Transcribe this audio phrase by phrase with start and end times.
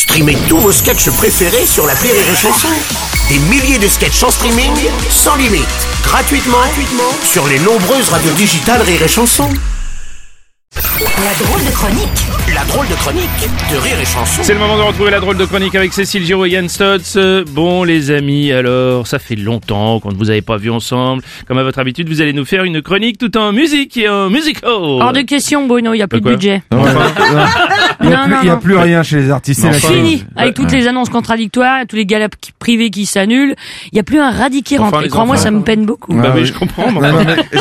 [0.00, 2.68] Streamez tous vos sketchs préférés sur la Rire et Chanson.
[3.28, 4.72] Des milliers de sketchs en streaming,
[5.10, 5.68] sans limite,
[6.02, 9.46] gratuitement, gratuitement sur les nombreuses radios digitales Rire et Chanson.
[10.74, 12.08] La drôle de chronique
[12.54, 13.28] La drôle de chronique
[13.70, 14.40] de Rire et Chanson.
[14.42, 17.18] C'est le moment de retrouver la drôle de chronique avec Cécile Giraud et Yann Stotz.
[17.50, 21.22] Bon les amis, alors ça fait longtemps qu'on ne vous avait pas vu ensemble.
[21.46, 24.30] Comme à votre habitude, vous allez nous faire une chronique tout en musique et en
[24.30, 24.70] musical.
[24.72, 26.62] Hors de question, Bruno, il n'y a plus de budget.
[28.02, 28.60] Il n'y a, Non, plus- non, a non.
[28.60, 29.60] plus rien chez les artistes.
[29.60, 29.72] c'est.
[29.72, 33.54] Fini, avec toutes les annonces contradictoires, tous les galas privés qui s'annulent.
[33.86, 35.08] Il n'y a plus un radis qui Enfin, rentre.
[35.08, 36.14] crois-moi, ça me peine beaucoup.
[36.14, 36.46] Bah Ah oui, oui.
[36.46, 36.88] je comprends.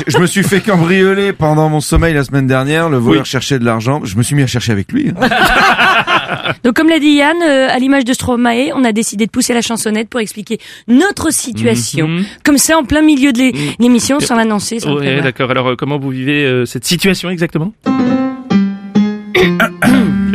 [0.08, 2.90] je- me suis fait cambrioler pendant mon sommeil la semaine dernière.
[2.90, 4.02] Le voleur cherchait de l'argent.
[4.04, 5.12] Je me suis mis à chercher avec lui.
[6.64, 9.54] Donc, comme l'a dit Yann, euh, à l'image de Stromae, on a décidé de pousser
[9.54, 12.08] la chansonnette pour expliquer notre situation.
[12.08, 12.26] Mhm.
[12.44, 15.24] Comme ça, en plein milieu de l'é- l'émission, sans l'annoncer, sans prévoir.
[15.24, 15.52] d'accord.
[15.52, 17.74] Alors euh, comment vous vivez euh, cette situation exactement?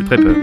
[0.06, 0.36] Très peur.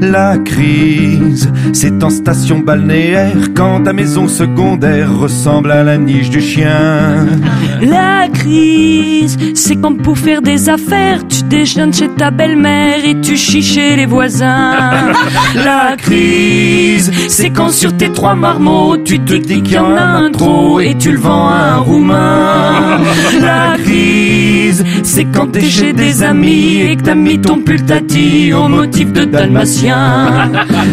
[0.00, 6.40] La crise, c'est en station balnéaire quand ta maison secondaire ressemble à la niche du
[6.40, 7.26] chien.
[7.80, 13.36] La crise, c'est quand pour faire des affaires, tu déjeunes chez ta belle-mère et tu
[13.36, 14.72] chies chez les voisins.
[15.54, 20.02] La crise, c'est quand sur tes trois marmots, tu te dis qu'il y en a
[20.02, 23.00] un trop et tu le vends à un roumain.
[23.40, 28.68] La crise, c'est quand t'es chez des amis et que t'as mis ton pultati au
[28.68, 30.50] motif de dalmatien.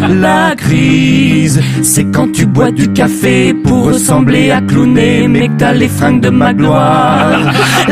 [0.08, 5.88] La crise, c'est quand tu bois du café pour ressembler à Clooney, mais t'as les
[5.88, 7.52] fringues de Magloire.
[7.88, 7.91] La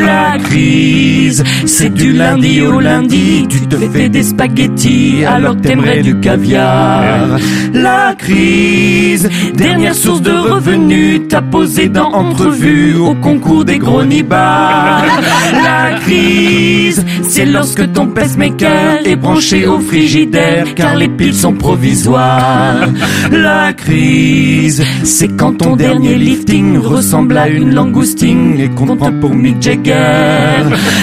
[0.51, 6.19] crise, c'est du lundi au lundi, tu te fais des spaghettis alors que t'aimerais du
[6.19, 7.37] caviar.
[7.73, 15.05] La crise, dernière source de revenus, t'as posé dans entrevue au concours des gros nibards.
[15.53, 22.89] La crise, c'est lorsque ton pacemaker est branché au frigidaire car les piles sont provisoires.
[23.31, 29.33] La crise, c'est quand ton dernier lifting ressemble à une langoustine et qu'on prend pour
[29.33, 30.40] Mick Jagger.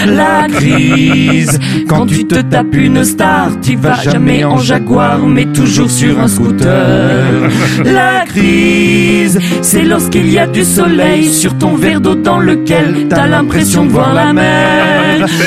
[0.05, 5.89] La crise, quand tu te tapes une star, tu vas jamais en Jaguar mais toujours
[5.89, 7.49] sur un scooter.
[7.83, 13.27] La crise, c'est lorsqu'il y a du soleil sur ton verre d'eau dans lequel t'as
[13.27, 14.78] l'impression de voir la mer.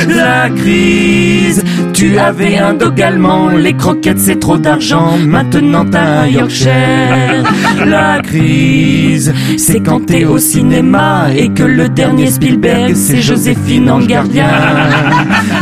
[0.09, 1.63] La crise,
[1.95, 7.43] tu avais un dog allemand, les croquettes c'est trop d'argent, maintenant t'as un Yorkshire.
[7.87, 14.01] La crise, c'est quand t'es au cinéma et que le dernier Spielberg c'est Joséphine en
[14.01, 14.51] gardien.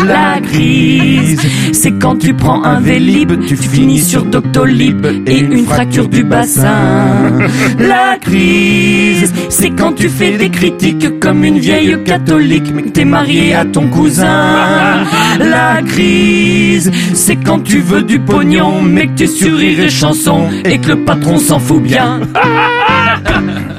[0.07, 1.41] La crise,
[1.73, 7.39] c'est quand tu prends un Vélib, tu finis sur Doctolib et une fracture du bassin.
[7.79, 13.05] La crise, c'est quand tu fais des critiques comme une vieille catholique, mais que t'es
[13.05, 15.05] marié à ton cousin.
[15.39, 20.49] La crise, c'est quand tu veux du pognon, mais que tu sur rire et chanson
[20.65, 22.21] et que le patron s'en fout bien.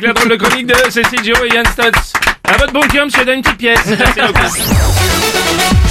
[0.00, 2.12] Magnifique, la drôle de chronique de Cécile Giraud et Yann Stotz.
[2.44, 3.86] À votre bon cœur, monsieur, donne une petite pièce.
[3.86, 5.89] Merci beaucoup.